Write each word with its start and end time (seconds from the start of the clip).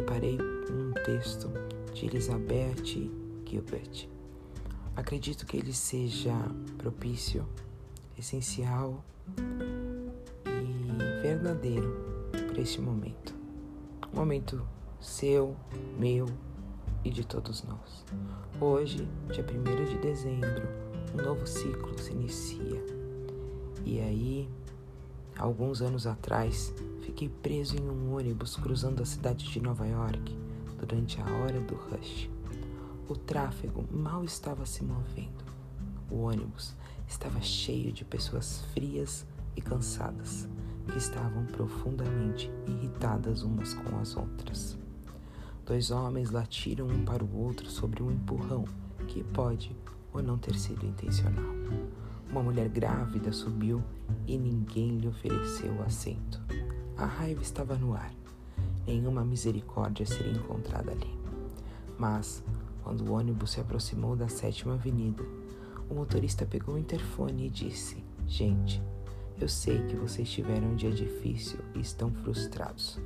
Deparei 0.00 0.38
um 0.70 0.92
texto 1.04 1.50
de 1.92 2.06
Elizabeth 2.06 2.84
Gilbert. 3.44 4.08
Acredito 4.96 5.44
que 5.44 5.58
ele 5.58 5.74
seja 5.74 6.32
propício, 6.78 7.46
essencial 8.16 9.04
e 10.46 11.20
verdadeiro 11.20 11.94
para 12.32 12.62
este 12.62 12.80
momento. 12.80 13.34
Um 14.10 14.16
momento 14.16 14.66
seu, 14.98 15.54
meu 15.98 16.24
e 17.04 17.10
de 17.10 17.22
todos 17.22 17.62
nós. 17.64 18.02
Hoje, 18.58 19.06
dia 19.30 19.44
1 19.44 19.84
de 19.84 19.98
dezembro, 19.98 20.66
um 21.12 21.22
novo 21.22 21.46
ciclo 21.46 21.98
se 21.98 22.12
inicia. 22.12 22.82
E 23.84 24.00
aí, 24.00 24.48
alguns 25.40 25.80
anos 25.80 26.06
atrás, 26.06 26.72
fiquei 27.00 27.28
preso 27.28 27.76
em 27.76 27.88
um 27.88 28.14
ônibus 28.14 28.56
cruzando 28.56 29.02
a 29.02 29.06
cidade 29.06 29.50
de 29.50 29.60
Nova 29.60 29.86
York 29.86 30.36
durante 30.78 31.20
a 31.20 31.24
hora 31.24 31.58
do 31.60 31.74
rush. 31.74 32.28
O 33.08 33.16
tráfego 33.16 33.84
mal 33.90 34.22
estava 34.22 34.66
se 34.66 34.84
movendo. 34.84 35.44
O 36.10 36.22
ônibus 36.22 36.74
estava 37.08 37.40
cheio 37.40 37.90
de 37.90 38.04
pessoas 38.04 38.62
frias 38.74 39.26
e 39.56 39.62
cansadas 39.62 40.46
que 40.90 40.98
estavam 40.98 41.46
profundamente 41.46 42.50
irritadas 42.66 43.42
umas 43.42 43.74
com 43.74 43.98
as 43.98 44.16
outras. 44.16 44.78
Dois 45.64 45.90
homens 45.90 46.30
latiram 46.30 46.86
um 46.86 47.04
para 47.04 47.24
o 47.24 47.36
outro 47.38 47.68
sobre 47.70 48.02
um 48.02 48.10
empurrão 48.10 48.64
que 49.08 49.24
pode 49.24 49.74
ou 50.12 50.22
não 50.22 50.36
ter 50.36 50.56
sido 50.56 50.84
intencional. 50.84 51.44
Uma 52.30 52.42
mulher 52.44 52.68
grávida 52.68 53.32
subiu 53.32 53.82
e 54.24 54.38
ninguém 54.38 54.98
lhe 54.98 55.08
ofereceu 55.08 55.82
assento. 55.82 56.40
A 56.96 57.04
raiva 57.04 57.42
estava 57.42 57.74
no 57.74 57.92
ar. 57.92 58.12
Nenhuma 58.86 59.24
misericórdia 59.24 60.06
seria 60.06 60.32
encontrada 60.32 60.92
ali. 60.92 61.18
Mas, 61.98 62.42
quando 62.84 63.00
o 63.00 63.12
ônibus 63.14 63.50
se 63.50 63.60
aproximou 63.60 64.14
da 64.14 64.28
sétima 64.28 64.74
avenida, 64.74 65.24
o 65.88 65.94
motorista 65.94 66.46
pegou 66.46 66.76
o 66.76 66.78
interfone 66.78 67.46
e 67.46 67.50
disse: 67.50 68.02
Gente, 68.28 68.80
eu 69.40 69.48
sei 69.48 69.82
que 69.86 69.96
vocês 69.96 70.30
tiveram 70.30 70.68
um 70.68 70.76
dia 70.76 70.92
difícil 70.92 71.58
e 71.74 71.80
estão 71.80 72.12
frustrados. 72.12 73.00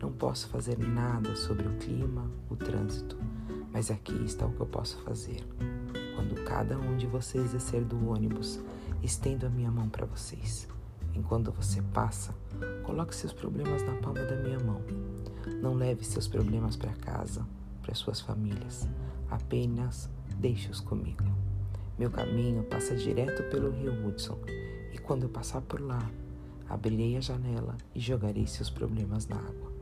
Não 0.00 0.12
posso 0.12 0.48
fazer 0.48 0.78
nada 0.78 1.34
sobre 1.34 1.66
o 1.66 1.76
clima, 1.78 2.30
o 2.48 2.54
trânsito, 2.54 3.16
mas 3.72 3.90
aqui 3.90 4.14
está 4.24 4.46
o 4.46 4.52
que 4.52 4.60
eu 4.60 4.66
posso 4.66 4.98
fazer. 5.02 5.44
Cada 6.46 6.78
um 6.78 6.96
de 6.96 7.06
vocês 7.06 7.52
descer 7.52 7.84
do 7.84 8.08
ônibus, 8.10 8.60
estendo 9.02 9.46
a 9.46 9.50
minha 9.50 9.70
mão 9.70 9.88
para 9.88 10.06
vocês. 10.06 10.68
Enquanto 11.14 11.52
você 11.52 11.82
passa, 11.94 12.34
coloque 12.84 13.14
seus 13.14 13.32
problemas 13.32 13.82
na 13.82 13.94
palma 13.94 14.22
da 14.22 14.36
minha 14.36 14.58
mão. 14.58 14.80
Não 15.60 15.74
leve 15.74 16.04
seus 16.04 16.26
problemas 16.26 16.76
para 16.76 16.92
casa, 16.92 17.46
para 17.80 17.94
suas 17.94 18.20
famílias. 18.20 18.88
Apenas 19.30 20.10
deixe-os 20.36 20.80
comigo. 20.80 21.24
Meu 21.98 22.10
caminho 22.10 22.64
passa 22.64 22.96
direto 22.96 23.42
pelo 23.50 23.70
rio 23.70 24.06
Hudson 24.06 24.38
e 24.92 24.98
quando 24.98 25.24
eu 25.24 25.28
passar 25.28 25.60
por 25.60 25.80
lá, 25.80 26.10
abrirei 26.68 27.16
a 27.16 27.20
janela 27.20 27.76
e 27.94 28.00
jogarei 28.00 28.46
seus 28.46 28.70
problemas 28.70 29.26
na 29.26 29.36
água. 29.36 29.72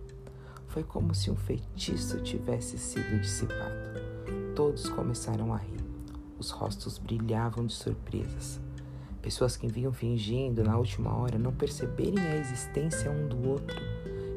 Foi 0.66 0.84
como 0.84 1.14
se 1.14 1.30
um 1.30 1.36
feitiço 1.36 2.20
tivesse 2.20 2.78
sido 2.78 3.20
dissipado. 3.20 3.74
Todos 4.54 4.88
começaram 4.88 5.52
a 5.52 5.56
rir. 5.56 5.79
Os 6.40 6.48
rostos 6.52 6.96
brilhavam 6.96 7.66
de 7.66 7.74
surpresas. 7.74 8.58
Pessoas 9.20 9.58
que 9.58 9.68
vinham 9.68 9.92
fingindo 9.92 10.64
na 10.64 10.78
última 10.78 11.14
hora 11.14 11.38
não 11.38 11.52
perceberem 11.52 12.18
a 12.18 12.36
existência 12.36 13.10
um 13.10 13.28
do 13.28 13.46
outro, 13.46 13.78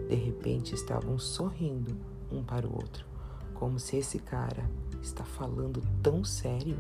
de 0.10 0.16
repente 0.16 0.76
estavam 0.76 1.18
sorrindo 1.18 1.96
um 2.30 2.44
para 2.44 2.68
o 2.68 2.74
outro, 2.74 3.06
como 3.54 3.80
se 3.80 3.96
esse 3.96 4.20
cara 4.20 4.70
está 5.02 5.24
falando 5.24 5.82
tão 6.02 6.26
sério. 6.26 6.78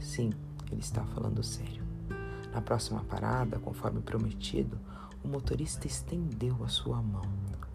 Sim, 0.00 0.30
ele 0.72 0.80
está 0.80 1.04
falando 1.04 1.40
sério. 1.44 1.84
Na 2.52 2.60
próxima 2.60 3.04
parada, 3.04 3.60
conforme 3.60 4.00
prometido, 4.00 4.76
o 5.22 5.28
motorista 5.28 5.86
estendeu 5.86 6.56
a 6.64 6.68
sua 6.68 7.00
mão, 7.00 7.22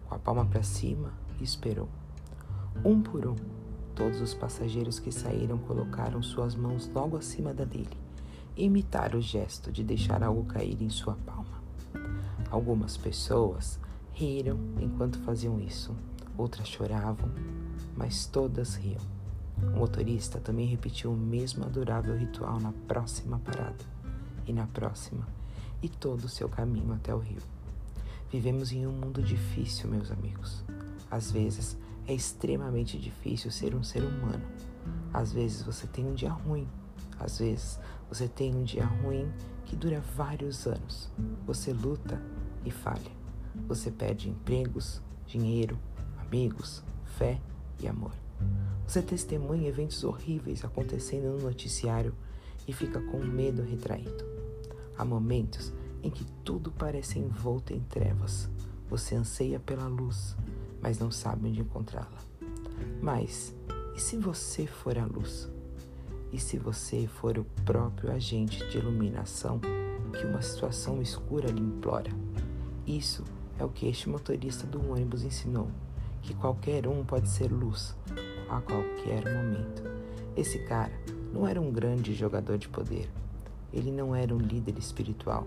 com 0.06 0.14
a 0.14 0.18
palma 0.18 0.44
para 0.44 0.62
cima, 0.62 1.14
e 1.40 1.44
esperou. 1.44 1.88
Um 2.84 3.00
por 3.00 3.26
um, 3.26 3.36
todos 3.94 4.20
os 4.20 4.34
passageiros 4.34 4.98
que 4.98 5.12
saíram 5.12 5.58
colocaram 5.58 6.22
suas 6.22 6.54
mãos 6.54 6.90
logo 6.94 7.16
acima 7.16 7.52
da 7.52 7.64
dele 7.64 7.96
e 8.56 8.64
imitaram 8.64 9.18
o 9.18 9.22
gesto 9.22 9.72
de 9.72 9.82
deixar 9.82 10.22
algo 10.22 10.44
cair 10.44 10.80
em 10.82 10.90
sua 10.90 11.14
palma. 11.26 11.62
Algumas 12.50 12.96
pessoas 12.96 13.78
riram 14.12 14.58
enquanto 14.80 15.18
faziam 15.20 15.60
isso, 15.60 15.94
outras 16.36 16.68
choravam, 16.68 17.30
mas 17.96 18.26
todas 18.26 18.74
riam. 18.74 19.00
O 19.74 19.78
motorista 19.78 20.40
também 20.40 20.66
repetiu 20.66 21.12
o 21.12 21.16
mesmo 21.16 21.64
adorável 21.64 22.16
ritual 22.16 22.58
na 22.60 22.72
próxima 22.88 23.38
parada 23.38 23.84
e 24.46 24.52
na 24.52 24.66
próxima, 24.66 25.26
e 25.82 25.88
todo 25.88 26.24
o 26.24 26.28
seu 26.28 26.48
caminho 26.48 26.92
até 26.94 27.14
o 27.14 27.18
rio. 27.18 27.42
Vivemos 28.30 28.72
em 28.72 28.86
um 28.86 28.92
mundo 28.92 29.22
difícil, 29.22 29.90
meus 29.90 30.10
amigos. 30.10 30.64
Às 31.10 31.30
vezes 31.30 31.76
é 32.06 32.14
extremamente 32.14 32.98
difícil 32.98 33.50
ser 33.50 33.74
um 33.74 33.82
ser 33.82 34.02
humano. 34.02 34.44
Às 35.12 35.32
vezes 35.32 35.62
você 35.62 35.86
tem 35.86 36.06
um 36.06 36.14
dia 36.14 36.30
ruim. 36.30 36.66
Às 37.18 37.38
vezes 37.38 37.78
você 38.08 38.26
tem 38.26 38.54
um 38.54 38.64
dia 38.64 38.84
ruim 38.84 39.30
que 39.66 39.76
dura 39.76 40.00
vários 40.16 40.66
anos. 40.66 41.10
Você 41.46 41.72
luta 41.72 42.20
e 42.64 42.70
falha. 42.70 43.10
Você 43.68 43.90
perde 43.90 44.28
empregos, 44.28 45.02
dinheiro, 45.26 45.78
amigos, 46.18 46.82
fé 47.04 47.40
e 47.78 47.86
amor. 47.86 48.12
Você 48.86 49.02
testemunha 49.02 49.68
eventos 49.68 50.02
horríveis 50.02 50.64
acontecendo 50.64 51.36
no 51.36 51.42
noticiário 51.42 52.14
e 52.66 52.72
fica 52.72 53.00
com 53.00 53.18
medo 53.18 53.62
retraído. 53.62 54.24
Há 54.96 55.04
momentos 55.04 55.72
em 56.02 56.10
que 56.10 56.24
tudo 56.44 56.72
parece 56.72 57.18
envolto 57.18 57.72
em 57.72 57.80
trevas. 57.80 58.48
Você 58.88 59.14
anseia 59.14 59.60
pela 59.60 59.86
luz, 59.86 60.36
mas 60.82 60.98
não 60.98 61.10
sabe 61.10 61.48
onde 61.48 61.60
encontrá-la. 61.60 62.18
Mas 63.02 63.54
e 63.94 64.00
se 64.00 64.16
você 64.16 64.66
for 64.66 64.98
a 64.98 65.04
luz? 65.04 65.48
E 66.32 66.38
se 66.38 66.56
você 66.58 67.06
for 67.06 67.38
o 67.38 67.44
próprio 67.64 68.12
agente 68.12 68.66
de 68.68 68.78
iluminação 68.78 69.60
que 70.12 70.24
uma 70.24 70.40
situação 70.40 71.02
escura 71.02 71.50
lhe 71.50 71.60
implora? 71.60 72.10
Isso 72.86 73.24
é 73.58 73.64
o 73.64 73.68
que 73.68 73.86
este 73.86 74.08
motorista 74.08 74.66
do 74.66 74.90
ônibus 74.90 75.22
ensinou, 75.22 75.68
que 76.22 76.34
qualquer 76.34 76.86
um 76.86 77.04
pode 77.04 77.28
ser 77.28 77.52
luz 77.52 77.94
a 78.48 78.60
qualquer 78.60 79.24
momento. 79.24 79.82
Esse 80.36 80.60
cara 80.60 80.92
não 81.32 81.46
era 81.46 81.60
um 81.60 81.70
grande 81.70 82.14
jogador 82.14 82.56
de 82.58 82.68
poder. 82.68 83.08
Ele 83.72 83.90
não 83.90 84.14
era 84.14 84.34
um 84.34 84.38
líder 84.38 84.78
espiritual. 84.78 85.46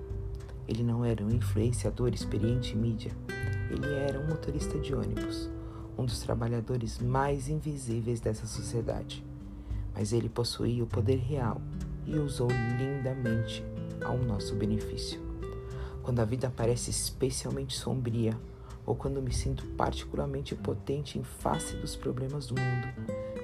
Ele 0.68 0.84
não 0.84 1.04
era 1.04 1.24
um 1.26 1.30
influenciador 1.30 2.14
experiente 2.14 2.74
em 2.74 2.78
mídia. 2.78 3.12
Ele 3.74 3.92
era 3.96 4.20
um 4.20 4.28
motorista 4.28 4.78
de 4.78 4.94
ônibus, 4.94 5.50
um 5.98 6.06
dos 6.06 6.20
trabalhadores 6.20 7.00
mais 7.00 7.50
invisíveis 7.50 8.20
dessa 8.20 8.46
sociedade. 8.46 9.26
Mas 9.96 10.14
ele 10.14 10.30
possuía 10.30 10.84
o 10.84 10.88
poder 10.88 11.18
real 11.18 11.60
e 12.06 12.18
usou 12.18 12.50
lindamente 12.50 13.66
ao 14.04 14.18
nosso 14.18 14.54
benefício. 14.56 15.20
Quando 16.04 16.20
a 16.20 16.26
vida 16.26 16.54
parece 16.56 16.92
especialmente 16.92 17.76
sombria, 17.76 18.38
ou 18.86 18.96
quando 18.96 19.22
me 19.22 19.32
sinto 19.32 19.66
particularmente 19.70 20.54
potente 20.54 21.18
em 21.18 21.24
face 21.24 21.76
dos 21.78 21.96
problemas 21.96 22.48
do 22.48 22.56
mundo, 22.56 22.88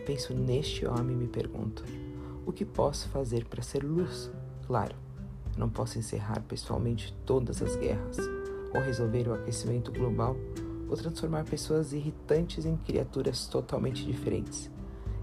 penso 0.06 0.34
neste 0.34 0.86
homem 0.86 1.16
e 1.16 1.20
me 1.20 1.28
pergunto: 1.28 1.84
o 2.46 2.52
que 2.52 2.66
posso 2.66 3.10
fazer 3.10 3.46
para 3.46 3.64
ser 3.64 3.84
luz? 3.84 4.30
Claro, 4.68 4.96
não 5.58 5.70
posso 5.70 5.98
encerrar 5.98 6.42
pessoalmente 6.42 7.16
todas 7.26 7.62
as 7.62 7.76
guerras, 7.76 8.18
ou 8.74 8.81
resolver 8.81 9.27
o 9.27 9.33
aquecimento 9.33 9.92
global, 9.92 10.36
ou 10.89 10.98
transformar 10.98 11.44
pessoas 11.45 11.94
irritantes 11.94 12.66
em 12.66 12.75
criaturas 12.75 13.48
totalmente 13.48 14.06
diferentes. 14.06 14.71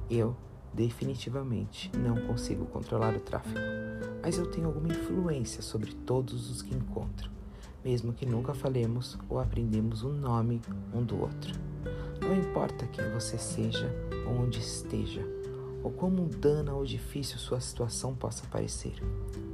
Eu, 0.08 0.36
definitivamente, 0.72 1.90
não 1.96 2.26
consigo 2.26 2.64
controlar 2.66 3.14
o 3.14 3.20
tráfego, 3.20 3.58
mas 4.22 4.38
eu 4.38 4.46
tenho 4.46 4.68
alguma 4.68 4.88
influência 4.88 5.62
sobre 5.62 5.92
todos 5.92 6.50
os 6.50 6.62
que 6.62 6.74
encontro, 6.74 7.30
mesmo 7.84 8.12
que 8.12 8.24
nunca 8.24 8.54
falemos 8.54 9.18
ou 9.28 9.40
aprendemos 9.40 10.02
o 10.02 10.08
nome 10.08 10.60
um 10.94 11.02
do 11.02 11.20
outro. 11.20 11.52
Não 12.20 12.34
importa 12.36 12.86
quem 12.86 13.08
você 13.10 13.36
seja 13.38 13.92
ou 14.26 14.42
onde 14.42 14.60
esteja, 14.60 15.24
ou 15.82 15.90
quão 15.90 16.10
mundana 16.10 16.74
ou 16.74 16.84
difícil 16.84 17.38
sua 17.38 17.60
situação 17.60 18.14
possa 18.14 18.44
parecer. 18.46 18.94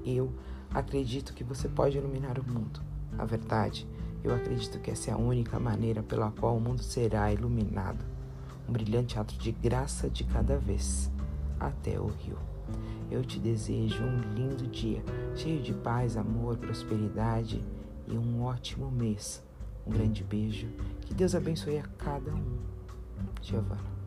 Eu 0.04 0.32
acredito 0.70 1.34
que 1.34 1.44
você 1.44 1.68
pode 1.68 1.98
iluminar 1.98 2.38
o 2.38 2.50
mundo. 2.50 2.91
Na 3.12 3.24
verdade, 3.24 3.86
eu 4.24 4.34
acredito 4.34 4.78
que 4.80 4.90
essa 4.90 5.10
é 5.10 5.14
a 5.14 5.18
única 5.18 5.58
maneira 5.58 6.02
pela 6.02 6.30
qual 6.30 6.56
o 6.56 6.60
mundo 6.60 6.82
será 6.82 7.32
iluminado. 7.32 8.04
Um 8.68 8.72
brilhante 8.72 9.18
ato 9.18 9.36
de 9.36 9.52
graça 9.52 10.08
de 10.08 10.24
cada 10.24 10.56
vez, 10.58 11.10
até 11.58 11.98
o 12.00 12.06
rio. 12.06 12.38
Eu 13.10 13.24
te 13.24 13.38
desejo 13.38 14.02
um 14.02 14.20
lindo 14.34 14.66
dia, 14.68 15.02
cheio 15.34 15.60
de 15.60 15.74
paz, 15.74 16.16
amor, 16.16 16.56
prosperidade 16.56 17.62
e 18.06 18.16
um 18.16 18.42
ótimo 18.42 18.90
mês 18.90 19.42
Um 19.86 19.90
grande 19.90 20.22
beijo. 20.22 20.68
Que 21.00 21.12
Deus 21.12 21.34
abençoe 21.34 21.78
a 21.78 21.82
cada 21.98 22.32
um. 22.32 22.58
Giovana. 23.42 24.01